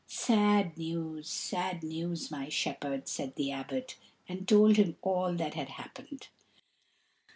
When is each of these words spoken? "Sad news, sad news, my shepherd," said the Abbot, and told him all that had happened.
"Sad 0.07 0.79
news, 0.79 1.29
sad 1.29 1.83
news, 1.83 2.31
my 2.31 2.49
shepherd," 2.49 3.07
said 3.07 3.35
the 3.35 3.51
Abbot, 3.51 3.97
and 4.27 4.47
told 4.47 4.77
him 4.77 4.97
all 5.03 5.35
that 5.35 5.53
had 5.53 5.69
happened. 5.69 6.29